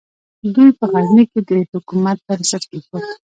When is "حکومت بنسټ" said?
1.73-2.63